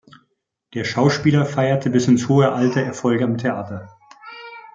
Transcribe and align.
Der 0.73 0.83
Schauspieler 0.83 1.45
feierte 1.45 1.91
bis 1.91 2.07
ins 2.07 2.27
hohe 2.27 2.51
Alter 2.53 2.81
Erfolge 2.81 3.23
am 3.23 3.37
Theater. 3.37 3.87